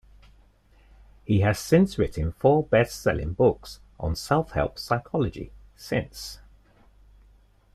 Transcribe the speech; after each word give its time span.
He 1.25 1.41
has 1.41 1.59
since 1.59 1.99
written 1.99 2.31
four 2.31 2.63
best 2.63 3.01
selling 3.03 3.33
books 3.33 3.81
on 3.99 4.15
self-help 4.15 4.79
psychology 4.79 5.51
since. 5.75 6.39